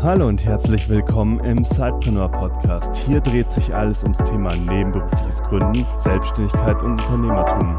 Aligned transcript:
Hallo 0.00 0.28
und 0.28 0.44
herzlich 0.44 0.88
willkommen 0.88 1.40
im 1.40 1.64
Sidepreneur 1.64 2.28
Podcast. 2.28 2.94
Hier 2.94 3.20
dreht 3.20 3.50
sich 3.50 3.74
alles 3.74 4.04
ums 4.04 4.18
Thema 4.18 4.54
nebenberufliches 4.54 5.42
Gründen, 5.42 5.84
Selbstständigkeit 5.96 6.80
und 6.82 6.92
Unternehmertum. 6.92 7.76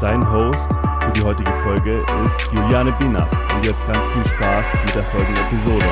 Dein 0.00 0.30
Host 0.30 0.68
für 1.00 1.12
die 1.16 1.22
heutige 1.22 1.52
Folge 1.64 2.04
ist 2.24 2.40
Juliane 2.52 2.92
Biener. 2.92 3.28
Und 3.52 3.66
jetzt 3.66 3.84
ganz 3.84 4.06
viel 4.06 4.24
Spaß 4.26 4.74
mit 4.84 4.94
der 4.94 5.02
folgenden 5.02 5.44
Episode. 5.46 5.86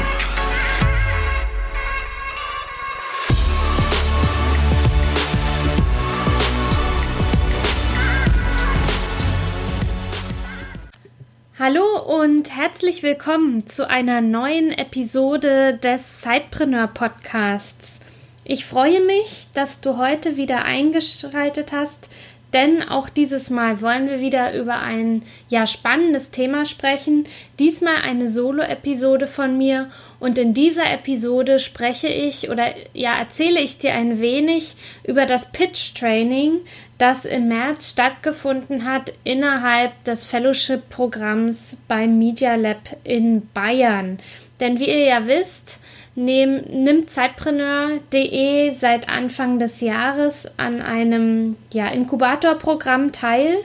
Herzlich 12.66 13.02
willkommen 13.02 13.66
zu 13.66 13.90
einer 13.90 14.22
neuen 14.22 14.70
Episode 14.70 15.74
des 15.74 16.20
Zeitpreneur 16.20 16.86
Podcasts. 16.86 18.00
Ich 18.42 18.64
freue 18.64 19.02
mich, 19.02 19.48
dass 19.52 19.82
du 19.82 19.98
heute 19.98 20.38
wieder 20.38 20.64
eingeschaltet 20.64 21.72
hast, 21.72 22.08
denn 22.54 22.82
auch 22.82 23.10
dieses 23.10 23.50
Mal 23.50 23.82
wollen 23.82 24.08
wir 24.08 24.18
wieder 24.20 24.54
über 24.58 24.78
ein 24.78 25.24
ja 25.50 25.66
spannendes 25.66 26.30
Thema 26.30 26.64
sprechen. 26.64 27.26
Diesmal 27.58 27.96
eine 28.02 28.28
Solo-Episode 28.28 29.26
von 29.26 29.58
mir 29.58 29.90
und 30.24 30.38
in 30.38 30.54
dieser 30.54 30.90
Episode 30.90 31.58
spreche 31.58 32.08
ich 32.08 32.48
oder 32.48 32.72
ja 32.94 33.12
erzähle 33.14 33.60
ich 33.60 33.76
dir 33.76 33.92
ein 33.92 34.22
wenig 34.22 34.74
über 35.06 35.26
das 35.26 35.52
Pitch 35.52 35.94
Training, 35.94 36.60
das 36.96 37.26
im 37.26 37.48
März 37.48 37.90
stattgefunden 37.90 38.86
hat 38.86 39.12
innerhalb 39.24 40.02
des 40.04 40.24
Fellowship-Programms 40.24 41.76
beim 41.88 42.18
Media 42.18 42.54
Lab 42.54 42.96
in 43.04 43.50
Bayern. 43.52 44.16
Denn 44.60 44.78
wie 44.78 44.88
ihr 44.88 45.04
ja 45.04 45.26
wisst, 45.26 45.80
nehm, 46.14 46.62
nimmt 46.70 47.10
Zeitpreneur.de 47.10 48.72
seit 48.72 49.10
Anfang 49.10 49.58
des 49.58 49.82
Jahres 49.82 50.48
an 50.56 50.80
einem 50.80 51.56
ja, 51.70 51.88
Inkubatorprogramm 51.88 53.12
teil 53.12 53.58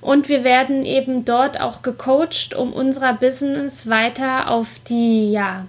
und 0.00 0.28
wir 0.28 0.44
werden 0.44 0.84
eben 0.84 1.24
dort 1.24 1.60
auch 1.60 1.82
gecoacht, 1.82 2.54
um 2.54 2.72
unser 2.72 3.14
Business 3.14 3.88
weiter 3.88 4.48
auf 4.48 4.78
die 4.88 5.32
ja, 5.32 5.66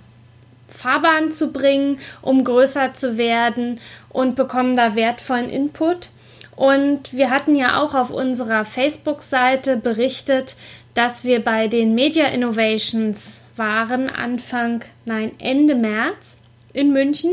Fahrbahn 0.75 1.31
zu 1.31 1.51
bringen, 1.51 1.99
um 2.21 2.43
größer 2.43 2.93
zu 2.93 3.17
werden 3.17 3.79
und 4.09 4.35
bekommen 4.35 4.75
da 4.75 4.95
wertvollen 4.95 5.49
Input. 5.49 6.09
Und 6.55 7.11
wir 7.11 7.29
hatten 7.29 7.55
ja 7.55 7.81
auch 7.81 7.95
auf 7.95 8.11
unserer 8.11 8.63
Facebook-Seite 8.63 9.77
berichtet, 9.77 10.55
dass 10.93 11.25
wir 11.25 11.43
bei 11.43 11.67
den 11.67 11.93
Media 11.93 12.27
Innovations 12.27 13.43
waren 13.57 14.09
Anfang, 14.09 14.83
nein, 15.05 15.31
Ende 15.39 15.75
März 15.75 16.39
in 16.73 16.93
München. 16.93 17.31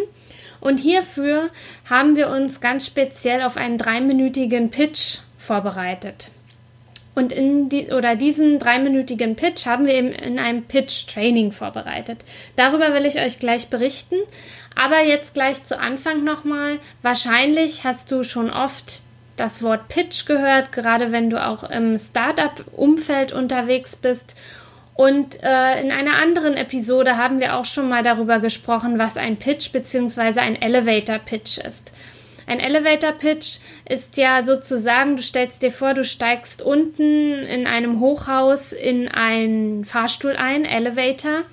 Und 0.60 0.78
hierfür 0.78 1.50
haben 1.88 2.16
wir 2.16 2.28
uns 2.30 2.60
ganz 2.60 2.86
speziell 2.86 3.42
auf 3.42 3.56
einen 3.56 3.78
dreiminütigen 3.78 4.70
Pitch 4.70 5.18
vorbereitet. 5.38 6.30
Und 7.14 7.30
in 7.30 7.68
die, 7.68 7.88
oder 7.88 8.16
diesen 8.16 8.58
dreiminütigen 8.58 9.36
Pitch 9.36 9.66
haben 9.66 9.86
wir 9.86 9.94
eben 9.94 10.12
in 10.12 10.38
einem 10.38 10.62
Pitch-Training 10.62 11.52
vorbereitet. 11.52 12.24
Darüber 12.56 12.94
will 12.94 13.04
ich 13.04 13.20
euch 13.20 13.38
gleich 13.38 13.68
berichten. 13.68 14.16
Aber 14.74 15.02
jetzt 15.02 15.34
gleich 15.34 15.64
zu 15.64 15.78
Anfang 15.78 16.24
nochmal. 16.24 16.78
Wahrscheinlich 17.02 17.84
hast 17.84 18.10
du 18.10 18.24
schon 18.24 18.50
oft 18.50 19.02
das 19.36 19.62
Wort 19.62 19.88
Pitch 19.88 20.26
gehört, 20.26 20.72
gerade 20.72 21.12
wenn 21.12 21.28
du 21.28 21.44
auch 21.44 21.64
im 21.64 21.98
Startup-Umfeld 21.98 23.32
unterwegs 23.32 23.96
bist. 23.96 24.34
Und 24.94 25.42
äh, 25.42 25.80
in 25.80 25.90
einer 25.90 26.16
anderen 26.16 26.54
Episode 26.54 27.16
haben 27.16 27.40
wir 27.40 27.56
auch 27.56 27.64
schon 27.64 27.88
mal 27.88 28.02
darüber 28.02 28.40
gesprochen, 28.40 28.98
was 28.98 29.16
ein 29.16 29.36
Pitch 29.36 29.72
bzw. 29.72 30.40
ein 30.40 30.60
Elevator 30.60 31.18
Pitch 31.18 31.58
ist. 31.58 31.92
Ein 32.46 32.60
Elevator 32.60 33.12
Pitch 33.12 33.58
ist 33.88 34.16
ja 34.16 34.44
sozusagen, 34.44 35.16
du 35.16 35.22
stellst 35.22 35.62
dir 35.62 35.70
vor, 35.70 35.94
du 35.94 36.04
steigst 36.04 36.62
unten 36.62 37.42
in 37.44 37.66
einem 37.66 38.00
Hochhaus 38.00 38.72
in 38.72 39.08
einen 39.08 39.84
Fahrstuhl 39.84 40.36
ein, 40.36 40.64
Elevator, 40.64 41.44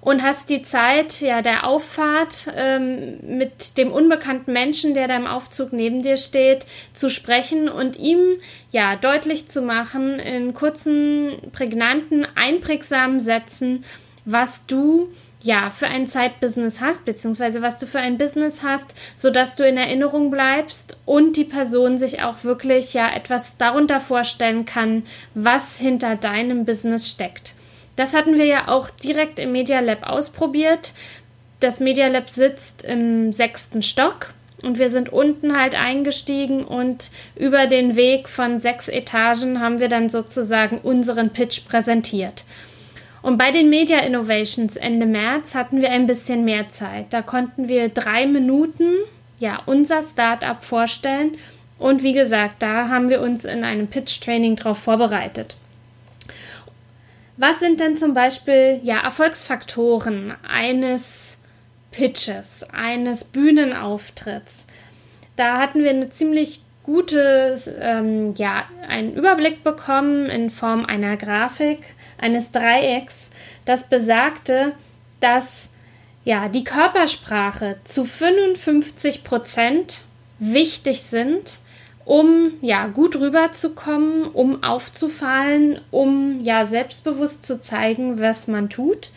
und 0.00 0.22
hast 0.22 0.48
die 0.48 0.62
Zeit 0.62 1.20
ja 1.20 1.42
der 1.42 1.66
Auffahrt 1.66 2.46
ähm, 2.54 3.18
mit 3.22 3.76
dem 3.78 3.90
unbekannten 3.90 4.52
Menschen, 4.52 4.94
der 4.94 5.08
da 5.08 5.16
im 5.16 5.26
Aufzug 5.26 5.72
neben 5.72 6.02
dir 6.02 6.16
steht, 6.16 6.66
zu 6.92 7.10
sprechen 7.10 7.68
und 7.68 7.96
ihm 7.96 8.36
ja 8.70 8.96
deutlich 8.96 9.48
zu 9.48 9.60
machen 9.60 10.18
in 10.20 10.54
kurzen, 10.54 11.32
prägnanten, 11.52 12.26
einprägsamen 12.36 13.18
Sätzen, 13.18 13.84
was 14.24 14.66
du 14.66 15.08
ja 15.40 15.70
für 15.70 15.86
ein 15.86 16.06
Zeitbusiness 16.06 16.80
hast, 16.80 17.04
beziehungsweise 17.04 17.62
was 17.62 17.78
du 17.78 17.86
für 17.86 18.00
ein 18.00 18.18
Business 18.18 18.62
hast, 18.62 18.94
sodass 19.14 19.56
du 19.56 19.66
in 19.66 19.76
Erinnerung 19.76 20.30
bleibst 20.30 20.96
und 21.04 21.36
die 21.36 21.44
Person 21.44 21.98
sich 21.98 22.22
auch 22.22 22.44
wirklich 22.44 22.94
ja 22.94 23.08
etwas 23.14 23.56
darunter 23.56 24.00
vorstellen 24.00 24.64
kann, 24.64 25.04
was 25.34 25.78
hinter 25.78 26.16
deinem 26.16 26.64
Business 26.64 27.08
steckt. 27.08 27.54
Das 27.96 28.14
hatten 28.14 28.36
wir 28.36 28.44
ja 28.44 28.68
auch 28.68 28.90
direkt 28.90 29.38
im 29.38 29.52
Media 29.52 29.80
Lab 29.80 30.08
ausprobiert. 30.08 30.92
Das 31.60 31.80
Media 31.80 32.06
Lab 32.06 32.28
sitzt 32.28 32.84
im 32.84 33.32
sechsten 33.32 33.82
Stock 33.82 34.34
und 34.62 34.78
wir 34.78 34.90
sind 34.90 35.08
unten 35.08 35.58
halt 35.58 35.80
eingestiegen 35.80 36.64
und 36.64 37.10
über 37.36 37.66
den 37.66 37.96
Weg 37.96 38.28
von 38.28 38.60
sechs 38.60 38.88
Etagen 38.88 39.60
haben 39.60 39.80
wir 39.80 39.88
dann 39.88 40.08
sozusagen 40.08 40.78
unseren 40.78 41.30
Pitch 41.30 41.66
präsentiert. 41.68 42.44
Und 43.22 43.36
bei 43.38 43.50
den 43.50 43.68
Media 43.68 43.98
Innovations 43.98 44.76
Ende 44.76 45.06
März 45.06 45.54
hatten 45.54 45.80
wir 45.80 45.90
ein 45.90 46.06
bisschen 46.06 46.44
mehr 46.44 46.70
Zeit. 46.70 47.06
Da 47.10 47.22
konnten 47.22 47.68
wir 47.68 47.88
drei 47.88 48.26
Minuten 48.26 48.92
ja 49.38 49.60
unser 49.66 50.02
Startup 50.02 50.62
vorstellen 50.62 51.36
und 51.78 52.02
wie 52.02 52.12
gesagt, 52.12 52.62
da 52.62 52.88
haben 52.88 53.08
wir 53.08 53.20
uns 53.20 53.44
in 53.44 53.64
einem 53.64 53.86
Pitch 53.86 54.20
Training 54.20 54.56
darauf 54.56 54.78
vorbereitet. 54.78 55.56
Was 57.36 57.60
sind 57.60 57.78
denn 57.78 57.96
zum 57.96 58.14
Beispiel 58.14 58.80
ja, 58.82 58.98
Erfolgsfaktoren 59.00 60.34
eines 60.42 61.38
Pitches, 61.92 62.64
eines 62.72 63.22
Bühnenauftritts? 63.22 64.66
Da 65.36 65.58
hatten 65.58 65.84
wir 65.84 65.90
eine 65.90 66.10
ziemlich 66.10 66.62
gute, 66.88 67.60
ähm, 67.82 68.32
ja, 68.38 68.64
einen 68.88 69.14
Überblick 69.14 69.62
bekommen 69.62 70.24
in 70.30 70.50
Form 70.50 70.86
einer 70.86 71.18
Grafik, 71.18 71.80
eines 72.16 72.50
Dreiecks, 72.50 73.28
das 73.66 73.84
besagte, 73.84 74.72
dass 75.20 75.68
ja, 76.24 76.48
die 76.48 76.64
Körpersprache 76.64 77.76
zu 77.84 78.06
55 78.06 79.22
Prozent 79.22 80.04
wichtig 80.38 81.02
sind 81.02 81.58
um 82.06 82.52
ja 82.62 82.86
gut 82.86 83.16
rüberzukommen, 83.16 84.22
um 84.28 84.62
aufzufallen, 84.62 85.78
um 85.90 86.42
ja 86.42 86.64
selbstbewusst 86.64 87.44
zu 87.44 87.60
zeigen, 87.60 88.18
was 88.18 88.48
man 88.48 88.70
tut. 88.70 89.10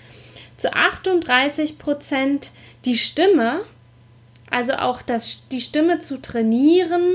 Zu 0.58 0.74
38 0.74 1.80
Prozent 1.80 2.52
die 2.84 2.98
Stimme, 2.98 3.62
also 4.50 4.74
auch 4.74 5.02
das, 5.02 5.48
die 5.48 5.62
Stimme 5.62 6.00
zu 6.00 6.22
trainieren 6.22 7.14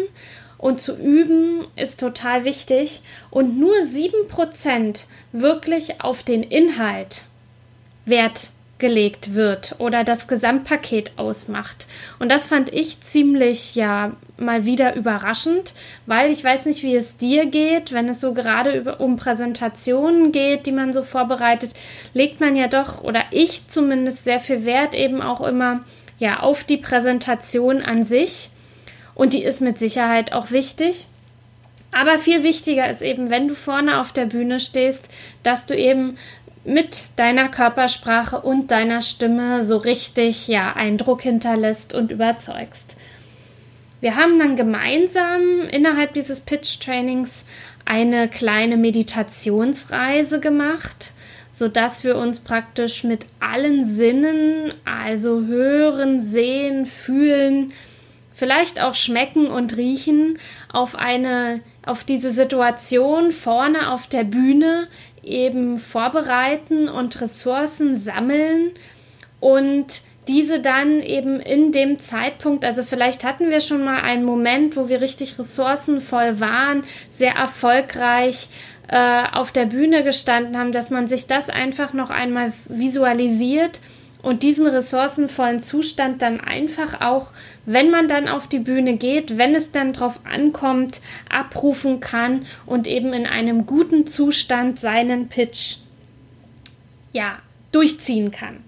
und 0.58 0.80
zu 0.80 0.96
üben 0.96 1.64
ist 1.76 2.00
total 2.00 2.44
wichtig 2.44 3.02
und 3.30 3.58
nur 3.58 3.82
7 3.82 4.28
Prozent 4.28 5.06
wirklich 5.32 6.00
auf 6.00 6.22
den 6.22 6.42
Inhalt 6.42 7.24
Wert 8.04 8.50
gelegt 8.78 9.34
wird 9.34 9.76
oder 9.78 10.04
das 10.04 10.28
Gesamtpaket 10.28 11.12
ausmacht. 11.16 11.86
Und 12.18 12.30
das 12.30 12.46
fand 12.46 12.72
ich 12.72 13.00
ziemlich, 13.00 13.74
ja, 13.74 14.12
mal 14.36 14.66
wieder 14.66 14.94
überraschend, 14.96 15.72
weil 16.04 16.30
ich 16.30 16.44
weiß 16.44 16.66
nicht, 16.66 16.82
wie 16.82 16.94
es 16.94 17.16
dir 17.16 17.46
geht, 17.46 17.92
wenn 17.92 18.08
es 18.08 18.20
so 18.20 18.34
gerade 18.34 18.96
um 18.96 19.16
Präsentationen 19.16 20.30
geht, 20.30 20.66
die 20.66 20.72
man 20.72 20.92
so 20.92 21.02
vorbereitet, 21.02 21.72
legt 22.12 22.40
man 22.40 22.54
ja 22.54 22.68
doch, 22.68 23.02
oder 23.02 23.24
ich 23.30 23.66
zumindest 23.68 24.24
sehr 24.24 24.40
viel 24.40 24.66
Wert 24.66 24.94
eben 24.94 25.22
auch 25.22 25.40
immer, 25.46 25.80
ja, 26.18 26.40
auf 26.40 26.64
die 26.64 26.78
Präsentation 26.78 27.80
an 27.80 28.04
sich. 28.04 28.50
Und 29.16 29.32
die 29.32 29.42
ist 29.42 29.60
mit 29.60 29.80
Sicherheit 29.80 30.32
auch 30.32 30.52
wichtig. 30.52 31.06
Aber 31.90 32.18
viel 32.18 32.42
wichtiger 32.42 32.88
ist 32.90 33.00
eben, 33.02 33.30
wenn 33.30 33.48
du 33.48 33.54
vorne 33.54 34.00
auf 34.00 34.12
der 34.12 34.26
Bühne 34.26 34.60
stehst, 34.60 35.08
dass 35.42 35.66
du 35.66 35.74
eben 35.74 36.18
mit 36.64 37.04
deiner 37.16 37.48
Körpersprache 37.48 38.40
und 38.40 38.70
deiner 38.70 39.00
Stimme 39.00 39.64
so 39.64 39.78
richtig 39.78 40.48
ja 40.48 40.74
Eindruck 40.74 41.22
hinterlässt 41.22 41.94
und 41.94 42.12
überzeugst. 42.12 42.96
Wir 44.00 44.16
haben 44.16 44.38
dann 44.38 44.56
gemeinsam 44.56 45.62
innerhalb 45.70 46.12
dieses 46.12 46.40
Pitch 46.40 46.80
Trainings 46.80 47.46
eine 47.86 48.28
kleine 48.28 48.76
Meditationsreise 48.76 50.40
gemacht, 50.40 51.12
so 51.52 51.68
dass 51.68 52.04
wir 52.04 52.16
uns 52.16 52.40
praktisch 52.40 53.04
mit 53.04 53.24
allen 53.40 53.86
Sinnen, 53.86 54.74
also 54.84 55.46
hören, 55.46 56.20
sehen, 56.20 56.84
fühlen, 56.84 57.72
vielleicht 58.36 58.80
auch 58.80 58.94
schmecken 58.94 59.46
und 59.46 59.76
riechen, 59.76 60.38
auf 60.72 60.94
eine 60.94 61.60
auf 61.84 62.04
diese 62.04 62.30
Situation 62.30 63.32
vorne 63.32 63.92
auf 63.92 64.06
der 64.06 64.24
Bühne 64.24 64.88
eben 65.22 65.78
vorbereiten 65.78 66.88
und 66.88 67.20
Ressourcen 67.20 67.96
sammeln 67.96 68.72
und 69.40 70.02
diese 70.28 70.60
dann 70.60 71.00
eben 71.00 71.38
in 71.38 71.70
dem 71.70 72.00
Zeitpunkt, 72.00 72.64
also 72.64 72.82
vielleicht 72.82 73.24
hatten 73.24 73.48
wir 73.48 73.60
schon 73.60 73.84
mal 73.84 74.02
einen 74.02 74.24
Moment, 74.24 74.76
wo 74.76 74.88
wir 74.88 75.00
richtig 75.00 75.38
ressourcenvoll 75.38 76.40
waren, 76.40 76.82
sehr 77.12 77.34
erfolgreich 77.34 78.48
äh, 78.88 79.22
auf 79.32 79.52
der 79.52 79.66
Bühne 79.66 80.02
gestanden 80.02 80.58
haben, 80.58 80.72
dass 80.72 80.90
man 80.90 81.06
sich 81.06 81.26
das 81.26 81.48
einfach 81.48 81.92
noch 81.92 82.10
einmal 82.10 82.52
visualisiert 82.68 83.80
und 84.22 84.42
diesen 84.42 84.66
ressourcenvollen 84.66 85.60
Zustand 85.60 86.22
dann 86.22 86.40
einfach 86.40 87.00
auch, 87.00 87.32
wenn 87.64 87.90
man 87.90 88.08
dann 88.08 88.28
auf 88.28 88.46
die 88.46 88.58
Bühne 88.58 88.96
geht, 88.96 89.38
wenn 89.38 89.54
es 89.54 89.72
dann 89.72 89.92
drauf 89.92 90.20
ankommt, 90.24 91.00
abrufen 91.28 92.00
kann 92.00 92.46
und 92.64 92.86
eben 92.86 93.12
in 93.12 93.26
einem 93.26 93.66
guten 93.66 94.06
Zustand 94.06 94.80
seinen 94.80 95.28
Pitch 95.28 95.76
ja 97.12 97.38
durchziehen 97.72 98.30
kann. 98.30 98.62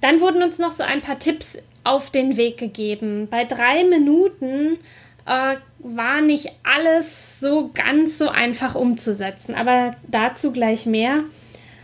Dann 0.00 0.20
wurden 0.20 0.42
uns 0.42 0.58
noch 0.58 0.72
so 0.72 0.82
ein 0.82 1.00
paar 1.00 1.18
Tipps 1.18 1.58
auf 1.84 2.10
den 2.10 2.36
Weg 2.36 2.58
gegeben. 2.58 3.28
Bei 3.30 3.44
drei 3.44 3.84
Minuten 3.84 4.78
äh, 5.26 5.56
war 5.78 6.20
nicht 6.20 6.48
alles 6.62 7.40
so 7.40 7.70
ganz 7.72 8.18
so 8.18 8.28
einfach 8.28 8.74
umzusetzen, 8.74 9.54
aber 9.54 9.94
dazu 10.08 10.52
gleich 10.52 10.86
mehr. 10.86 11.24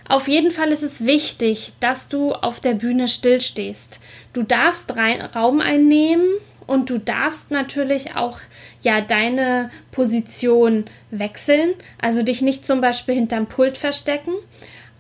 Auf 0.09 0.27
jeden 0.27 0.51
Fall 0.51 0.73
ist 0.73 0.83
es 0.83 1.05
wichtig, 1.05 1.75
dass 1.81 2.09
du 2.09 2.33
auf 2.33 2.61
der 2.61 2.75
Bühne 2.75 3.09
stillstehst. 3.09 4.01
Du 4.33 4.43
darfst 4.43 4.95
Raum 4.97 5.61
einnehmen 5.61 6.27
und 6.67 6.89
du 6.89 6.99
darfst 6.99 7.51
natürlich 7.51 8.17
auch 8.17 8.41
ja 8.81 9.03
deine 9.03 9.71
Position 9.91 10.87
wechseln, 11.11 11.75
also 12.01 12.23
dich 12.23 12.41
nicht 12.41 12.67
zum 12.67 12.81
Beispiel 12.81 13.17
hinterm 13.17 13.47
Pult 13.47 13.77
verstecken, 13.77 14.33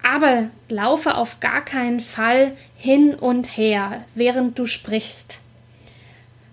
aber 0.03 0.51
laufe 0.69 1.15
auf 1.15 1.41
gar 1.41 1.65
keinen 1.65 2.01
Fall 2.01 2.53
hin 2.77 3.15
und 3.15 3.57
her, 3.57 4.05
während 4.15 4.59
du 4.59 4.67
sprichst. 4.67 5.41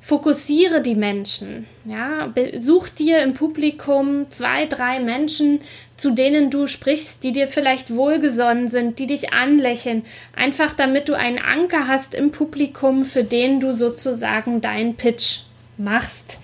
Fokussiere 0.05 0.83
die 0.83 0.93
Menschen. 0.93 1.65
Ja, 1.83 2.31
such 2.59 2.89
dir 2.89 3.23
im 3.23 3.33
Publikum 3.33 4.27
zwei, 4.29 4.67
drei 4.67 4.99
Menschen, 4.99 5.61
zu 5.97 6.11
denen 6.11 6.51
du 6.51 6.67
sprichst, 6.67 7.23
die 7.23 7.31
dir 7.31 7.47
vielleicht 7.47 7.95
wohlgesonnen 7.95 8.67
sind, 8.67 8.99
die 8.99 9.07
dich 9.07 9.33
anlächeln, 9.33 10.03
einfach 10.35 10.73
damit 10.73 11.09
du 11.09 11.17
einen 11.17 11.39
Anker 11.39 11.87
hast 11.87 12.13
im 12.13 12.29
Publikum, 12.29 13.03
für 13.03 13.23
den 13.23 13.59
du 13.59 13.73
sozusagen 13.73 14.61
deinen 14.61 14.93
Pitch 14.93 15.39
machst. 15.75 16.39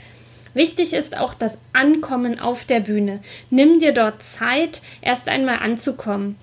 Wichtig 0.56 0.94
ist 0.94 1.16
auch 1.16 1.36
das 1.36 1.60
Ankommen 1.72 2.40
auf 2.40 2.66
der 2.66 2.80
Bühne. 2.80 3.20
Nimm 3.52 3.78
dir 3.78 3.94
dort 3.94 4.24
Zeit, 4.24 4.82
erst 5.04 5.28
einmal 5.28 5.60
anzukommen. 5.60 6.36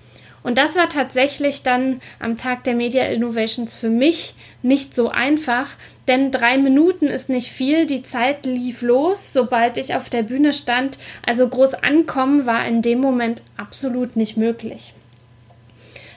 Und 0.43 0.57
das 0.57 0.75
war 0.75 0.89
tatsächlich 0.89 1.63
dann 1.63 2.01
am 2.19 2.37
Tag 2.37 2.63
der 2.63 2.75
Media 2.75 3.05
Innovations 3.05 3.73
für 3.75 3.89
mich 3.89 4.35
nicht 4.61 4.95
so 4.95 5.09
einfach, 5.09 5.69
denn 6.07 6.31
drei 6.31 6.57
Minuten 6.57 7.07
ist 7.07 7.29
nicht 7.29 7.51
viel. 7.51 7.85
Die 7.85 8.03
Zeit 8.03 8.45
lief 8.45 8.81
los, 8.81 9.33
sobald 9.33 9.77
ich 9.77 9.95
auf 9.95 10.09
der 10.09 10.23
Bühne 10.23 10.53
stand. 10.53 10.97
Also 11.25 11.47
groß 11.47 11.75
ankommen 11.75 12.45
war 12.45 12.65
in 12.65 12.81
dem 12.81 12.99
Moment 12.99 13.41
absolut 13.57 14.15
nicht 14.15 14.37
möglich. 14.37 14.93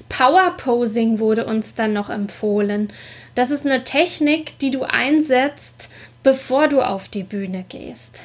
Power 0.08 0.54
Posing 0.56 1.18
wurde 1.18 1.46
uns 1.46 1.74
dann 1.74 1.92
noch 1.92 2.10
empfohlen. 2.10 2.92
Das 3.34 3.50
ist 3.50 3.64
eine 3.64 3.82
Technik, 3.84 4.58
die 4.58 4.70
du 4.70 4.82
einsetzt, 4.82 5.90
bevor 6.22 6.68
du 6.68 6.80
auf 6.80 7.08
die 7.08 7.22
Bühne 7.22 7.64
gehst. 7.68 8.22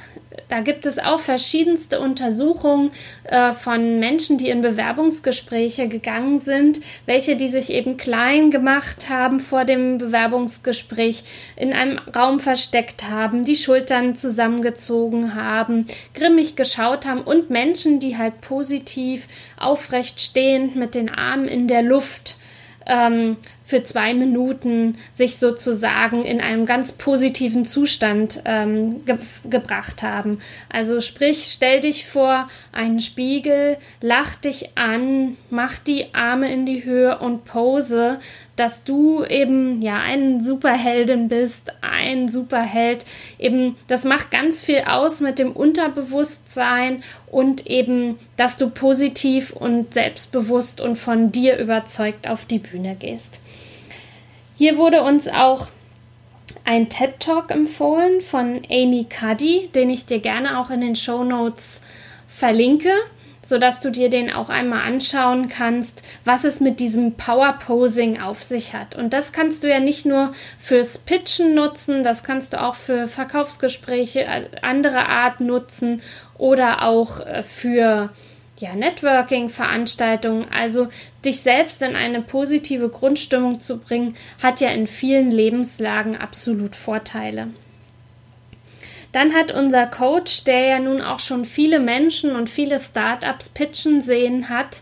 Da 0.49 0.61
gibt 0.61 0.85
es 0.85 0.97
auch 0.97 1.19
verschiedenste 1.19 1.99
Untersuchungen 1.99 2.91
äh, 3.23 3.51
von 3.51 3.99
Menschen, 3.99 4.37
die 4.37 4.49
in 4.49 4.61
Bewerbungsgespräche 4.61 5.87
gegangen 5.87 6.39
sind, 6.39 6.79
welche 7.05 7.35
die 7.35 7.49
sich 7.49 7.71
eben 7.71 7.97
klein 7.97 8.51
gemacht 8.51 9.09
haben 9.09 9.39
vor 9.39 9.65
dem 9.65 9.97
Bewerbungsgespräch, 9.97 11.23
in 11.55 11.73
einem 11.73 11.99
Raum 12.15 12.39
versteckt 12.39 13.09
haben, 13.09 13.43
die 13.43 13.55
Schultern 13.55 14.15
zusammengezogen 14.15 15.35
haben, 15.35 15.87
grimmig 16.13 16.55
geschaut 16.55 17.05
haben 17.05 17.21
und 17.21 17.49
Menschen, 17.49 17.99
die 17.99 18.17
halt 18.17 18.39
positiv 18.39 19.27
aufrecht 19.57 20.21
stehend 20.21 20.75
mit 20.75 20.95
den 20.95 21.09
Armen 21.09 21.47
in 21.47 21.67
der 21.67 21.81
Luft 21.81 22.37
ähm, 22.85 23.37
für 23.67 23.83
zwei 23.83 24.13
Minuten 24.13 24.97
sich 25.13 25.39
sozusagen 25.39 26.23
in 26.23 26.39
einem 26.39 26.65
ganz 26.65 26.93
positiven 26.93 27.65
Zustand 27.65 28.41
ähm, 28.45 29.03
ge 29.05 29.17
gebracht 29.43 30.03
haben. 30.03 30.39
Also 30.69 31.01
sprich, 31.01 31.49
stell 31.51 31.81
dich 31.81 32.07
vor 32.07 32.47
einen 32.71 33.01
Spiegel, 33.01 33.75
lach 33.99 34.35
dich 34.35 34.77
an, 34.77 35.35
mach 35.49 35.79
die 35.79 36.13
Arme 36.15 36.49
in 36.49 36.65
die 36.65 36.85
Höhe 36.85 37.19
und 37.19 37.43
pose 37.43 38.19
dass 38.57 38.83
du 38.83 39.23
eben 39.23 39.81
ja 39.81 39.99
ein 39.99 40.43
Superheldin 40.43 41.29
bist, 41.29 41.71
ein 41.81 42.27
Superheld. 42.27 43.05
Eben, 43.39 43.77
das 43.87 44.03
macht 44.03 44.31
ganz 44.31 44.63
viel 44.63 44.81
aus 44.87 45.21
mit 45.21 45.39
dem 45.39 45.51
Unterbewusstsein 45.53 47.03
und 47.27 47.67
eben, 47.67 48.19
dass 48.35 48.57
du 48.57 48.69
positiv 48.69 49.53
und 49.53 49.93
selbstbewusst 49.93 50.81
und 50.81 50.97
von 50.97 51.31
dir 51.31 51.57
überzeugt 51.57 52.27
auf 52.27 52.45
die 52.45 52.59
Bühne 52.59 52.95
gehst. 52.95 53.39
Hier 54.57 54.77
wurde 54.77 55.03
uns 55.03 55.27
auch 55.27 55.67
ein 56.65 56.89
TED 56.89 57.19
Talk 57.19 57.51
empfohlen 57.51 58.21
von 58.21 58.61
Amy 58.69 59.05
Cuddy, 59.07 59.69
den 59.73 59.91
ich 59.91 60.07
dir 60.07 60.19
gerne 60.19 60.59
auch 60.59 60.71
in 60.71 60.81
den 60.81 60.95
Show 60.95 61.23
Notes 61.23 61.79
verlinke 62.27 62.91
sodass 63.47 63.79
du 63.79 63.91
dir 63.91 64.09
den 64.09 64.31
auch 64.31 64.49
einmal 64.49 64.81
anschauen 64.81 65.47
kannst, 65.47 66.03
was 66.25 66.43
es 66.43 66.59
mit 66.59 66.79
diesem 66.79 67.13
Power 67.13 67.53
Posing 67.53 68.19
auf 68.19 68.43
sich 68.43 68.73
hat. 68.73 68.95
Und 68.95 69.13
das 69.13 69.31
kannst 69.31 69.63
du 69.63 69.69
ja 69.69 69.79
nicht 69.79 70.05
nur 70.05 70.33
fürs 70.59 70.97
Pitchen 70.97 71.55
nutzen, 71.55 72.03
das 72.03 72.23
kannst 72.23 72.53
du 72.53 72.61
auch 72.61 72.75
für 72.75 73.07
Verkaufsgespräche 73.07 74.25
äh, 74.25 74.43
anderer 74.61 75.07
Art 75.07 75.39
nutzen 75.39 76.01
oder 76.37 76.83
auch 76.83 77.21
äh, 77.21 77.43
für 77.43 78.09
ja, 78.59 78.75
Networking-Veranstaltungen. 78.75 80.47
Also 80.51 80.89
dich 81.23 81.41
selbst 81.41 81.81
in 81.81 81.95
eine 81.95 82.21
positive 82.21 82.89
Grundstimmung 82.89 83.59
zu 83.59 83.77
bringen, 83.77 84.15
hat 84.41 84.59
ja 84.59 84.69
in 84.69 84.87
vielen 84.87 85.31
Lebenslagen 85.31 86.17
absolut 86.17 86.75
Vorteile. 86.75 87.49
Dann 89.17 89.33
hat 89.33 89.49
unser 89.49 89.87
Coach, 89.87 90.43
der 90.43 90.67
ja 90.67 90.79
nun 90.79 91.01
auch 91.01 91.17
schon 91.17 91.45
viele 91.45 91.79
Menschen 91.79 92.35
und 92.35 92.51
viele 92.51 92.79
Startups 92.79 93.49
pitchen 93.49 94.03
sehen 94.03 94.47
hat, 94.47 94.81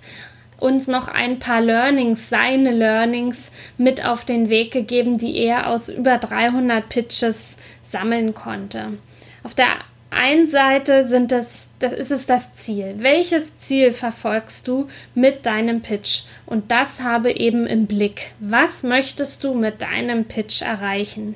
uns 0.60 0.88
noch 0.88 1.08
ein 1.08 1.40
paar 1.40 1.62
Learnings, 1.62 2.28
seine 2.28 2.74
Learnings 2.74 3.50
mit 3.78 4.06
auf 4.06 4.25
den 4.25 4.50
Weg 4.50 4.72
gegeben, 4.72 5.18
die 5.18 5.38
er 5.38 5.70
aus 5.70 5.88
über 5.88 6.18
300 6.18 6.89
Pitches 6.89 7.56
sammeln 7.82 8.34
konnte. 8.34 8.98
Auf 9.44 9.54
der 9.54 9.68
einen 10.10 10.50
Seite 10.50 11.08
sind 11.08 11.32
es, 11.32 11.70
das 11.80 11.94
ist 11.94 12.12
es 12.12 12.25
das 12.25 12.54
Ziel. 12.56 12.96
Welches 12.98 13.58
Ziel 13.60 13.94
verfolgst 13.94 14.68
du 14.68 14.89
mit 15.13 15.46
deinem 15.46 15.80
Pitch? 15.82 16.24
Und 16.46 16.72
das 16.72 17.01
habe 17.01 17.32
eben 17.32 17.68
im 17.68 17.86
Blick. 17.86 18.34
Was 18.42 18.84
möchtest 18.84 19.46
du 19.46 19.54
mit 19.54 19.82
deinem 19.82 20.25
Pitch 20.25 20.62
erreichen? 20.62 21.36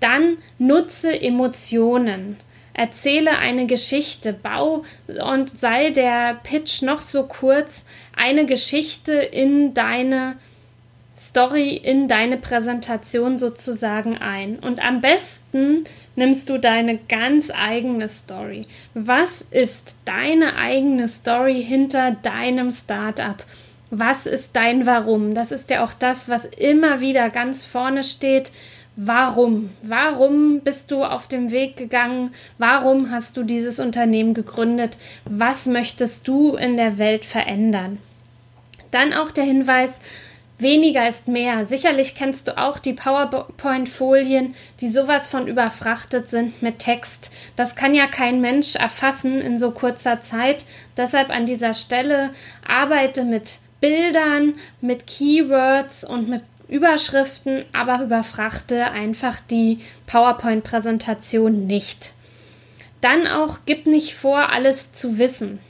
Dann 0.00 0.38
nutze 0.58 1.20
Emotionen. 1.20 2.36
Erzähle 2.74 3.38
eine 3.38 3.66
Geschichte, 3.66 4.34
bau 4.34 4.84
und 5.06 5.58
sei 5.58 5.90
der 5.90 6.34
Pitch 6.42 6.82
noch 6.82 6.98
so 6.98 7.22
kurz, 7.22 7.86
eine 8.14 8.44
Geschichte 8.44 9.12
in 9.12 9.72
deine 9.72 10.36
Story, 11.16 11.74
in 11.74 12.08
deine 12.08 12.36
Präsentation 12.36 13.38
sozusagen 13.38 14.18
ein. 14.18 14.58
Und 14.58 14.84
am 14.84 15.00
besten 15.00 15.84
nimmst 16.14 16.50
du 16.50 16.58
deine 16.58 16.98
ganz 16.98 17.50
eigene 17.50 18.10
Story. 18.10 18.66
Was 18.92 19.40
ist 19.50 19.96
deine 20.04 20.56
eigene 20.56 21.08
Story 21.08 21.64
hinter 21.64 22.10
deinem 22.10 22.70
Startup? 22.70 23.42
Was 23.90 24.26
ist 24.26 24.54
dein 24.54 24.84
Warum? 24.84 25.34
Das 25.34 25.52
ist 25.52 25.70
ja 25.70 25.82
auch 25.84 25.94
das, 25.94 26.28
was 26.28 26.44
immer 26.44 27.00
wieder 27.00 27.30
ganz 27.30 27.64
vorne 27.64 28.04
steht 28.04 28.52
Warum? 28.98 29.70
Warum 29.82 30.60
bist 30.60 30.90
du 30.90 31.04
auf 31.04 31.28
dem 31.28 31.50
Weg 31.50 31.76
gegangen? 31.76 32.32
Warum 32.56 33.10
hast 33.10 33.36
du 33.36 33.42
dieses 33.42 33.78
Unternehmen 33.78 34.32
gegründet? 34.32 34.96
Was 35.26 35.66
möchtest 35.66 36.26
du 36.26 36.56
in 36.56 36.78
der 36.78 36.96
Welt 36.96 37.26
verändern? 37.26 37.98
Dann 38.90 39.12
auch 39.12 39.30
der 39.30 39.44
Hinweis, 39.44 40.00
weniger 40.58 41.06
ist 41.06 41.28
mehr. 41.28 41.66
Sicherlich 41.66 42.14
kennst 42.14 42.48
du 42.48 42.56
auch 42.56 42.78
die 42.78 42.94
PowerPoint-Folien, 42.94 44.54
die 44.80 44.88
sowas 44.88 45.28
von 45.28 45.46
überfrachtet 45.46 46.30
sind 46.30 46.62
mit 46.62 46.78
Text. 46.78 47.30
Das 47.54 47.76
kann 47.76 47.94
ja 47.94 48.06
kein 48.06 48.40
Mensch 48.40 48.76
erfassen 48.76 49.40
in 49.42 49.58
so 49.58 49.72
kurzer 49.72 50.22
Zeit. 50.22 50.64
Deshalb 50.96 51.28
an 51.28 51.44
dieser 51.44 51.74
Stelle 51.74 52.30
arbeite 52.66 53.24
mit 53.24 53.58
Bildern, 53.82 54.54
mit 54.80 55.06
Keywords 55.06 56.02
und 56.02 56.30
mit 56.30 56.42
Überschriften, 56.68 57.64
aber 57.72 58.02
überfrachte 58.02 58.90
einfach 58.90 59.40
die 59.40 59.78
PowerPoint-Präsentation 60.06 61.66
nicht. 61.66 62.12
Dann 63.00 63.26
auch 63.26 63.58
gib 63.66 63.86
nicht 63.86 64.14
vor, 64.14 64.50
alles 64.50 64.92
zu 64.92 65.18
wissen. 65.18 65.60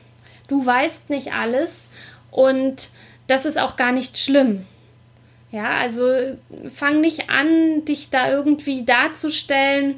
Du 0.48 0.64
weißt 0.64 1.10
nicht 1.10 1.32
alles 1.32 1.88
und 2.30 2.90
das 3.26 3.44
ist 3.44 3.58
auch 3.58 3.76
gar 3.76 3.92
nicht 3.92 4.16
schlimm. 4.16 4.66
Ja, 5.52 5.70
also 5.70 6.36
fang 6.74 7.00
nicht 7.00 7.30
an, 7.30 7.84
dich 7.84 8.10
da 8.10 8.30
irgendwie 8.30 8.84
darzustellen 8.84 9.96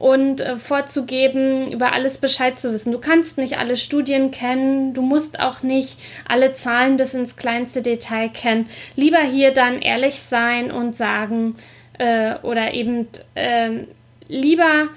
und 0.00 0.40
äh, 0.40 0.56
vorzugeben, 0.56 1.70
über 1.70 1.92
alles 1.92 2.16
Bescheid 2.16 2.58
zu 2.58 2.72
wissen. 2.72 2.90
Du 2.90 2.98
kannst 2.98 3.36
nicht 3.36 3.58
alle 3.58 3.76
Studien 3.76 4.30
kennen, 4.30 4.94
du 4.94 5.02
musst 5.02 5.38
auch 5.38 5.62
nicht 5.62 5.98
alle 6.26 6.54
Zahlen 6.54 6.96
bis 6.96 7.12
ins 7.12 7.36
kleinste 7.36 7.82
Detail 7.82 8.30
kennen. 8.30 8.66
Lieber 8.96 9.20
hier 9.20 9.52
dann 9.52 9.82
ehrlich 9.82 10.20
sein 10.20 10.72
und 10.72 10.96
sagen 10.96 11.56
äh, 11.98 12.36
oder 12.42 12.72
eben 12.72 13.08
äh, 13.34 13.84
lieber, 14.26 14.88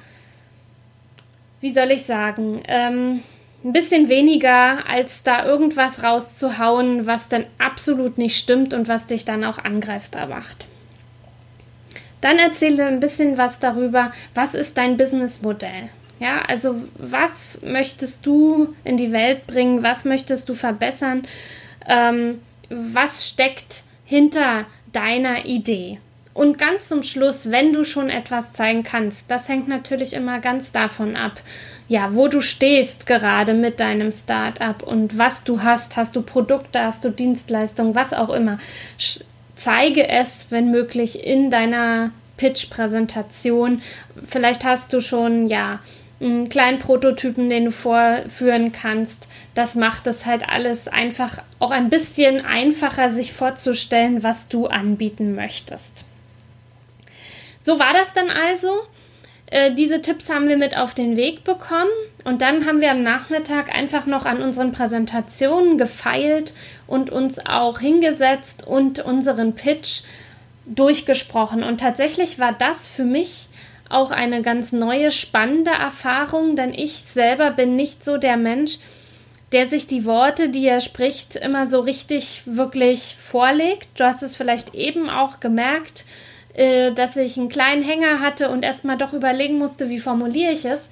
wie 1.60 1.74
soll 1.74 1.92
ich 1.92 2.04
sagen, 2.04 2.64
ähm, 2.70 3.24
ein 3.66 3.74
bisschen 3.74 4.08
weniger, 4.08 4.88
als 4.90 5.24
da 5.24 5.46
irgendwas 5.46 6.02
rauszuhauen, 6.02 7.08
was 7.08 7.28
dann 7.28 7.46
absolut 7.58 8.18
nicht 8.18 8.38
stimmt 8.38 8.74
und 8.74 8.88
was 8.88 9.06
dich 9.08 9.26
dann 9.26 9.44
auch 9.44 9.58
angreifbar 9.58 10.28
macht. 10.28 10.66
Dann 12.24 12.40
erzähle 12.40 12.86
ein 12.86 13.02
bisschen 13.02 13.38
was 13.38 13.60
darüber, 13.60 14.12
was 14.34 14.56
ist 14.56 14.78
dein 14.78 14.96
Businessmodell? 14.96 15.90
Ja, 16.22 16.42
also 16.48 16.76
was 16.98 17.60
möchtest 17.64 18.26
du 18.26 18.74
in 18.86 18.96
die 18.96 19.12
Welt 19.12 19.46
bringen? 19.46 19.84
Was 19.84 20.06
möchtest 20.06 20.48
du 20.48 20.56
verbessern? 20.56 21.24
Ähm, 21.86 22.40
was 22.70 23.28
steckt 23.28 23.84
hinter 24.06 24.66
deiner 24.94 25.44
Idee? 25.44 26.00
Und 26.34 26.58
ganz 26.58 26.88
zum 26.88 27.04
Schluss, 27.04 27.52
wenn 27.52 27.74
du 27.74 27.84
schon 27.84 28.10
etwas 28.10 28.54
zeigen 28.54 28.84
kannst, 28.84 29.30
das 29.30 29.50
hängt 29.50 29.68
natürlich 29.68 30.14
immer 30.14 30.40
ganz 30.40 30.72
davon 30.72 31.18
ab, 31.18 31.42
ja, 31.90 32.16
wo 32.16 32.30
du 32.30 32.40
stehst 32.40 33.06
gerade 33.06 33.54
mit 33.54 33.82
deinem 33.82 34.12
Startup 34.12 34.82
und 34.82 35.18
was 35.18 35.44
du 35.44 35.62
hast. 35.62 35.98
Hast 35.98 36.16
du 36.16 36.22
Produkte, 36.22 36.80
hast 36.80 37.04
du 37.04 37.10
Dienstleistungen, 37.10 37.96
was 37.96 38.14
auch 38.14 38.30
immer 38.30 38.60
zeige 39.64 40.10
es, 40.10 40.48
wenn 40.50 40.72
möglich, 40.72 41.26
in 41.26 41.50
deiner 41.50 42.12
Pitch-Präsentation. 42.38 43.82
Vielleicht 44.28 44.66
hast 44.66 44.94
du 44.94 45.02
schon, 45.02 45.48
ja, 45.48 45.80
einen 46.20 46.50
kleinen 46.50 46.80
Prototypen, 46.80 47.50
den 47.50 47.66
du 47.66 47.72
vorführen 47.72 48.72
kannst. 48.72 49.28
Das 49.56 49.76
macht 49.76 50.08
es 50.08 50.26
halt 50.26 50.48
alles 50.50 50.88
einfach 50.88 51.40
auch 51.60 51.72
ein 51.72 51.90
bisschen 51.90 52.44
einfacher, 52.46 53.10
sich 53.10 53.34
vorzustellen, 53.34 54.24
was 54.24 54.48
du 54.48 54.68
anbieten 54.68 55.36
möchtest. 55.36 56.06
So 57.62 57.80
war 57.80 57.94
das 57.94 58.14
dann 58.14 58.30
also. 58.30 58.70
Äh, 59.48 59.74
diese 59.74 60.02
Tipps 60.02 60.30
haben 60.30 60.48
wir 60.48 60.58
mit 60.58 60.78
auf 60.78 60.94
den 60.94 61.16
Weg 61.16 61.44
bekommen 61.44 61.92
und 62.24 62.42
dann 62.42 62.66
haben 62.66 62.82
wir 62.82 62.92
am 62.92 63.04
Nachmittag 63.04 63.74
einfach 63.74 64.06
noch 64.06 64.26
an 64.26 64.42
unseren 64.42 64.72
Präsentationen 64.72 65.78
gefeilt 65.78 66.54
und 66.88 67.10
uns 67.10 67.46
auch 67.46 67.80
hingesetzt 67.80 68.66
und 68.66 69.00
unseren 69.00 69.54
Pitch 69.54 70.02
durchgesprochen. 70.66 71.64
Und 71.64 71.80
tatsächlich 71.80 72.40
war 72.40 72.54
das 72.54 72.88
für 72.88 73.04
mich 73.04 73.48
auch 73.90 74.12
eine 74.12 74.42
ganz 74.42 74.72
neue, 74.72 75.12
spannende 75.12 75.72
Erfahrung, 75.72 76.56
denn 76.56 76.74
ich 76.74 77.04
selber 77.14 77.52
bin 77.52 77.76
nicht 77.76 78.04
so 78.04 78.18
der 78.18 78.38
Mensch, 78.38 78.80
der 79.52 79.70
sich 79.70 79.86
die 79.86 80.06
Worte, 80.06 80.50
die 80.50 80.66
er 80.66 80.82
spricht, 80.82 81.36
immer 81.36 81.68
so 81.68 81.82
richtig 81.82 82.42
wirklich 82.46 83.16
vorlegt. 83.20 83.90
Du 83.96 84.04
hast 84.04 84.24
es 84.24 84.36
vielleicht 84.36 84.74
eben 84.74 85.10
auch 85.10 85.40
gemerkt 85.40 86.06
dass 86.56 87.16
ich 87.16 87.38
einen 87.38 87.50
kleinen 87.50 87.84
Hänger 87.84 88.20
hatte 88.20 88.50
und 88.50 88.64
erstmal 88.64 88.98
doch 88.98 89.14
überlegen 89.14 89.58
musste, 89.58 89.90
wie 89.90 90.00
formuliere 90.00 90.52
ich 90.52 90.66
es. 90.66 90.90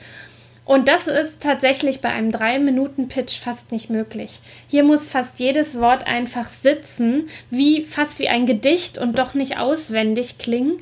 Und 0.64 0.88
das 0.88 1.08
ist 1.08 1.42
tatsächlich 1.42 2.02
bei 2.02 2.10
einem 2.10 2.30
3-Minuten-Pitch 2.30 3.40
fast 3.40 3.72
nicht 3.72 3.90
möglich. 3.90 4.40
Hier 4.68 4.84
muss 4.84 5.08
fast 5.08 5.40
jedes 5.40 5.80
Wort 5.80 6.08
einfach 6.08 6.48
sitzen, 6.48 7.28
wie 7.50 7.84
fast 7.84 8.20
wie 8.20 8.30
ein 8.30 8.46
Gedicht 8.46 8.98
und 8.98 9.18
doch 9.18 9.34
nicht 9.34 9.58
auswendig 9.58 10.38
klingen. 10.38 10.74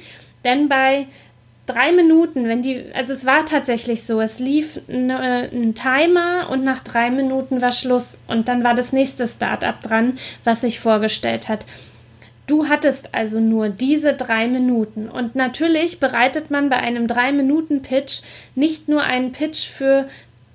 Denn 0.43 0.69
bei 0.69 1.07
drei 1.65 1.91
Minuten, 1.91 2.47
wenn 2.47 2.61
die, 2.61 2.85
also 2.93 3.13
es 3.13 3.25
war 3.25 3.45
tatsächlich 3.45 4.03
so, 4.03 4.19
es 4.19 4.39
lief 4.39 4.79
ne, 4.87 5.49
ein 5.51 5.75
Timer 5.75 6.49
und 6.49 6.63
nach 6.63 6.81
drei 6.81 7.09
Minuten 7.09 7.61
war 7.61 7.71
Schluss 7.71 8.19
und 8.27 8.47
dann 8.47 8.63
war 8.63 8.73
das 8.73 8.91
nächste 8.91 9.27
Startup 9.27 9.79
dran, 9.81 10.17
was 10.43 10.61
sich 10.61 10.79
vorgestellt 10.79 11.47
hat. 11.47 11.65
Du 12.49 12.67
hattest 12.67 13.13
also 13.13 13.39
nur 13.39 13.69
diese 13.69 14.13
drei 14.13 14.47
Minuten. 14.47 15.07
Und 15.07 15.35
natürlich 15.35 15.99
bereitet 15.99 16.49
man 16.49 16.69
bei 16.69 16.77
einem 16.77 17.05
drei 17.05 17.31
Minuten 17.31 17.83
Pitch 17.83 18.21
nicht 18.55 18.89
nur 18.89 19.03
einen 19.03 19.33
Pitch 19.33 19.69
für 19.69 20.07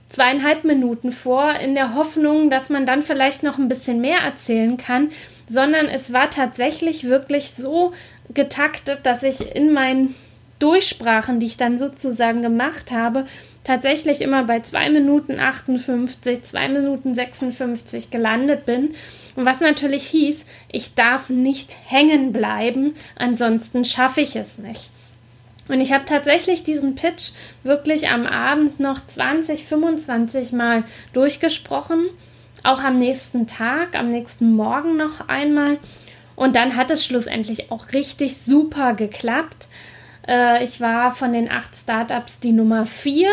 zweieinhalb 0.08 0.64
Minuten 0.64 1.12
vor, 1.12 1.52
in 1.60 1.76
der 1.76 1.94
Hoffnung, 1.94 2.50
dass 2.50 2.68
man 2.68 2.84
dann 2.84 3.02
vielleicht 3.02 3.44
noch 3.44 3.58
ein 3.58 3.68
bisschen 3.68 4.00
mehr 4.00 4.18
erzählen 4.18 4.76
kann, 4.76 5.10
sondern 5.48 5.86
es 5.86 6.12
war 6.12 6.30
tatsächlich 6.30 7.04
wirklich 7.04 7.52
so 7.52 7.92
getaktet, 8.32 9.06
dass 9.06 9.22
ich 9.22 9.54
in 9.54 9.72
meinen 9.72 10.16
Durchsprachen, 10.58 11.38
die 11.38 11.46
ich 11.46 11.58
dann 11.58 11.78
sozusagen 11.78 12.42
gemacht 12.42 12.90
habe, 12.90 13.24
tatsächlich 13.64 14.20
immer 14.20 14.44
bei 14.44 14.60
2 14.60 14.90
Minuten 14.90 15.40
58, 15.40 16.42
2 16.42 16.68
Minuten 16.68 17.14
56 17.14 18.10
gelandet 18.10 18.66
bin 18.66 18.94
und 19.36 19.46
was 19.46 19.60
natürlich 19.60 20.06
hieß, 20.06 20.44
ich 20.70 20.94
darf 20.94 21.28
nicht 21.28 21.76
hängen 21.86 22.32
bleiben, 22.32 22.94
ansonsten 23.16 23.84
schaffe 23.84 24.20
ich 24.20 24.36
es 24.36 24.58
nicht. 24.58 24.90
Und 25.66 25.80
ich 25.80 25.92
habe 25.92 26.04
tatsächlich 26.04 26.62
diesen 26.62 26.94
Pitch 26.94 27.32
wirklich 27.62 28.08
am 28.10 28.26
Abend 28.26 28.80
noch 28.80 29.04
20, 29.06 29.64
25 29.64 30.52
Mal 30.52 30.84
durchgesprochen, 31.12 32.10
auch 32.62 32.82
am 32.82 32.98
nächsten 32.98 33.46
Tag, 33.46 33.96
am 33.98 34.10
nächsten 34.10 34.54
Morgen 34.54 34.96
noch 34.96 35.28
einmal. 35.28 35.78
Und 36.36 36.54
dann 36.56 36.76
hat 36.76 36.90
es 36.90 37.04
schlussendlich 37.04 37.70
auch 37.70 37.92
richtig 37.92 38.36
super 38.36 38.94
geklappt. 38.94 39.68
Äh, 40.26 40.64
ich 40.64 40.80
war 40.80 41.10
von 41.10 41.32
den 41.32 41.50
acht 41.50 41.74
Startups 41.74 42.40
die 42.40 42.52
Nummer 42.52 42.86
vier 42.86 43.30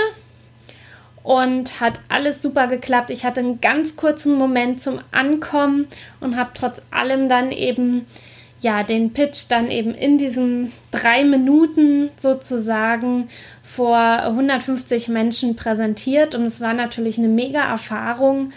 und 1.24 1.80
hat 1.80 2.00
alles 2.10 2.42
super 2.42 2.68
geklappt. 2.68 3.12
Ich 3.12 3.26
hatte 3.26 3.42
einen 3.42 3.62
ganz 3.62 3.96
kurzen 3.96 4.36
Moment 4.36 4.82
zum 4.82 5.00
Ankommen 5.12 5.88
und 6.20 6.36
habe 6.36 6.52
trotz 6.54 6.82
allem 6.92 7.30
dann 7.30 7.52
eben 7.52 8.08
ja 8.60 8.84
den 8.84 9.14
Pitch 9.14 9.46
dann 9.50 9.72
eben 9.72 9.94
in 9.94 10.18
diesen 10.18 10.72
drei 10.92 11.24
Minuten 11.24 12.12
sozusagen 12.18 13.30
vor 13.64 13.98
150 13.98 15.08
Menschen 15.08 15.56
präsentiert 15.56 16.36
und 16.36 16.46
es 16.46 16.62
war 16.62 16.74
natürlich 16.74 17.18
eine 17.18 17.28
mega 17.28 17.64
Erfahrung, 17.64 18.52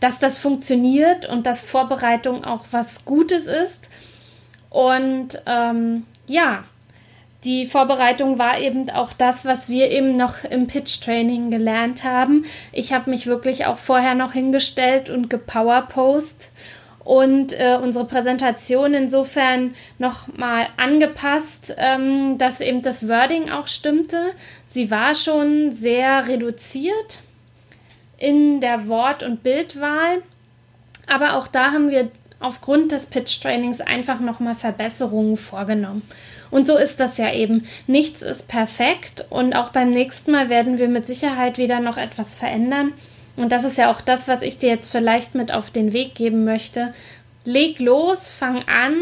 dass 0.00 0.18
das 0.18 0.38
funktioniert 0.38 1.26
und 1.26 1.46
dass 1.46 1.64
Vorbereitung 1.64 2.44
auch 2.44 2.64
was 2.70 3.04
Gutes 3.04 3.46
ist 3.46 3.88
und 4.70 5.40
ähm, 5.46 6.04
ja 6.26 6.64
die 7.44 7.66
Vorbereitung 7.66 8.38
war 8.38 8.58
eben 8.58 8.88
auch 8.90 9.12
das, 9.12 9.44
was 9.44 9.68
wir 9.68 9.90
eben 9.90 10.16
noch 10.16 10.44
im 10.44 10.66
Pitch-Training 10.66 11.50
gelernt 11.50 12.02
haben. 12.02 12.44
Ich 12.72 12.92
habe 12.92 13.10
mich 13.10 13.26
wirklich 13.26 13.66
auch 13.66 13.76
vorher 13.76 14.14
noch 14.14 14.32
hingestellt 14.32 15.10
und 15.10 15.28
gepowerpost 15.28 16.52
und 17.04 17.52
äh, 17.52 17.78
unsere 17.80 18.06
Präsentation 18.06 18.94
insofern 18.94 19.74
nochmal 19.98 20.68
angepasst, 20.78 21.74
ähm, 21.76 22.38
dass 22.38 22.60
eben 22.60 22.80
das 22.80 23.08
Wording 23.08 23.50
auch 23.50 23.68
stimmte. 23.68 24.32
Sie 24.68 24.90
war 24.90 25.14
schon 25.14 25.70
sehr 25.70 26.26
reduziert 26.26 27.20
in 28.16 28.60
der 28.60 28.88
Wort- 28.88 29.22
und 29.22 29.42
Bildwahl, 29.42 30.22
aber 31.06 31.34
auch 31.34 31.46
da 31.46 31.72
haben 31.72 31.90
wir 31.90 32.10
aufgrund 32.40 32.92
des 32.92 33.06
Pitch-Trainings 33.06 33.82
einfach 33.82 34.20
nochmal 34.20 34.54
Verbesserungen 34.54 35.36
vorgenommen. 35.36 36.02
Und 36.54 36.68
so 36.68 36.76
ist 36.76 37.00
das 37.00 37.18
ja 37.18 37.32
eben. 37.32 37.66
Nichts 37.88 38.22
ist 38.22 38.46
perfekt 38.46 39.26
und 39.28 39.56
auch 39.56 39.70
beim 39.70 39.90
nächsten 39.90 40.30
Mal 40.30 40.50
werden 40.50 40.78
wir 40.78 40.86
mit 40.86 41.04
Sicherheit 41.04 41.58
wieder 41.58 41.80
noch 41.80 41.96
etwas 41.96 42.36
verändern. 42.36 42.92
Und 43.34 43.50
das 43.50 43.64
ist 43.64 43.76
ja 43.76 43.90
auch 43.90 44.00
das, 44.00 44.28
was 44.28 44.40
ich 44.40 44.58
dir 44.58 44.68
jetzt 44.68 44.92
vielleicht 44.92 45.34
mit 45.34 45.52
auf 45.52 45.72
den 45.72 45.92
Weg 45.92 46.14
geben 46.14 46.44
möchte. 46.44 46.94
Leg 47.42 47.80
los, 47.80 48.28
fang 48.28 48.62
an, 48.68 48.94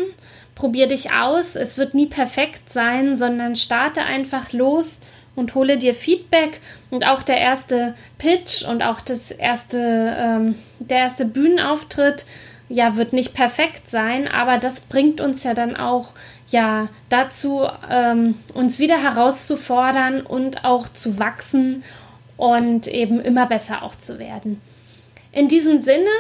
probier 0.54 0.88
dich 0.88 1.12
aus. 1.12 1.54
Es 1.54 1.76
wird 1.76 1.92
nie 1.92 2.06
perfekt 2.06 2.72
sein, 2.72 3.18
sondern 3.18 3.54
starte 3.54 4.00
einfach 4.00 4.54
los 4.54 4.98
und 5.36 5.54
hole 5.54 5.76
dir 5.76 5.92
Feedback. 5.92 6.58
Und 6.88 7.06
auch 7.06 7.22
der 7.22 7.36
erste 7.36 7.92
Pitch 8.16 8.62
und 8.62 8.82
auch 8.82 9.02
das 9.02 9.30
erste, 9.30 10.16
ähm, 10.18 10.54
der 10.78 11.00
erste 11.00 11.26
Bühnenauftritt 11.26 12.24
ja, 12.72 12.96
wird 12.96 13.12
nicht 13.12 13.34
perfekt 13.34 13.90
sein, 13.90 14.26
aber 14.26 14.56
das 14.56 14.80
bringt 14.80 15.20
uns 15.20 15.44
ja 15.44 15.52
dann 15.52 15.76
auch 15.76 16.14
ja 16.52 16.88
dazu, 17.08 17.66
ähm, 17.90 18.36
uns 18.54 18.78
wieder 18.78 19.02
herauszufordern 19.02 20.20
und 20.20 20.64
auch 20.64 20.88
zu 20.88 21.18
wachsen 21.18 21.82
und 22.36 22.86
eben 22.86 23.20
immer 23.20 23.46
besser 23.46 23.82
auch 23.82 23.96
zu 23.96 24.18
werden. 24.18 24.60
In 25.32 25.48
diesem 25.48 25.80
Sinne 25.80 26.10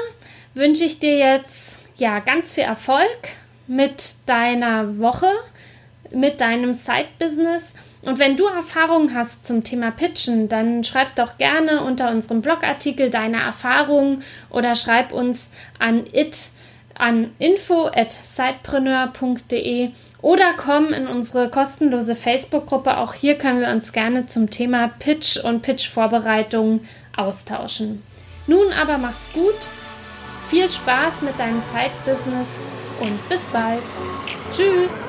wünsche 0.54 0.84
ich 0.84 0.98
dir 0.98 1.16
jetzt 1.16 1.78
ja 1.96 2.18
ganz 2.18 2.52
viel 2.52 2.64
Erfolg 2.64 3.28
mit 3.66 4.14
deiner 4.26 4.98
Woche, 4.98 5.30
mit 6.10 6.40
deinem 6.40 6.72
Side-Business. 6.72 7.74
Und 8.02 8.18
wenn 8.18 8.36
du 8.36 8.46
Erfahrungen 8.46 9.14
hast 9.14 9.46
zum 9.46 9.62
Thema 9.62 9.90
Pitchen, 9.92 10.48
dann 10.48 10.82
schreib 10.82 11.14
doch 11.14 11.38
gerne 11.38 11.82
unter 11.84 12.10
unserem 12.10 12.42
Blogartikel 12.42 13.10
deine 13.10 13.40
Erfahrungen 13.40 14.24
oder 14.50 14.74
schreib 14.74 15.12
uns 15.12 15.50
an 15.78 16.04
it 16.12 16.50
an 16.98 17.32
info 17.38 17.86
at 17.86 18.12
sidepreneur.de 18.12 19.90
oder 20.20 20.54
komm 20.56 20.92
in 20.92 21.06
unsere 21.06 21.50
kostenlose 21.50 22.14
Facebook-Gruppe. 22.14 22.96
Auch 22.98 23.14
hier 23.14 23.36
können 23.36 23.60
wir 23.60 23.70
uns 23.70 23.92
gerne 23.92 24.26
zum 24.26 24.50
Thema 24.50 24.88
Pitch 24.98 25.36
und 25.38 25.62
Pitch-Vorbereitung 25.62 26.80
austauschen. 27.16 28.02
Nun 28.46 28.72
aber 28.80 28.98
mach's 28.98 29.30
gut, 29.32 29.54
viel 30.48 30.70
Spaß 30.70 31.22
mit 31.22 31.38
deinem 31.38 31.60
Side-Business 31.60 32.46
und 33.00 33.28
bis 33.28 33.40
bald. 33.52 33.82
Tschüss! 34.52 35.06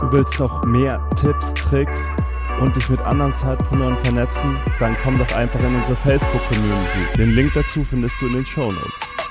Du 0.00 0.12
willst 0.12 0.38
noch 0.38 0.64
mehr 0.64 1.00
Tipps, 1.16 1.54
Tricks 1.54 2.10
und 2.60 2.76
dich 2.76 2.88
mit 2.88 3.00
anderen 3.00 3.32
Sidepreneuren 3.32 3.96
vernetzen? 3.98 4.56
Dann 4.78 4.96
komm 5.02 5.18
doch 5.18 5.34
einfach 5.34 5.60
in 5.60 5.74
unsere 5.74 5.96
Facebook-Community. 5.96 7.16
Den 7.16 7.30
Link 7.30 7.52
dazu 7.54 7.84
findest 7.84 8.20
du 8.20 8.26
in 8.26 8.34
den 8.34 8.46
Show 8.46 8.70
Notes. 8.70 9.23